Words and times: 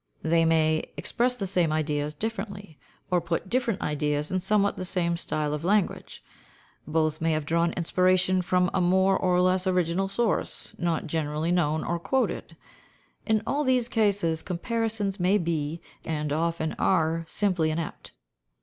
They 0.23 0.45
may 0.45 0.85
express 0.97 1.35
the 1.35 1.45
same 1.45 1.71
ideas 1.71 2.15
differently, 2.15 2.79
or 3.11 3.21
put 3.21 3.51
different 3.51 3.83
ideas 3.83 4.31
in 4.31 4.39
somewhat 4.39 4.75
the 4.75 4.83
same 4.83 5.15
style 5.15 5.53
of 5.53 5.63
language: 5.63 6.23
both 6.87 7.21
may 7.21 7.33
have 7.33 7.45
drawn 7.45 7.71
inspiration 7.73 8.41
from 8.41 8.71
a 8.73 8.81
more 8.81 9.15
or 9.15 9.39
less 9.41 9.67
original 9.67 10.09
source, 10.09 10.73
not 10.79 11.05
generally 11.05 11.51
known 11.51 11.83
or 11.83 11.99
quoted 11.99 12.55
in 13.27 13.43
all 13.45 13.63
these 13.63 13.87
cases 13.87 14.41
comparisons 14.41 15.19
may 15.19 15.37
be, 15.37 15.79
and 16.03 16.33
often 16.33 16.73
are, 16.79 17.23
simply 17.27 17.69
inept. 17.69 18.11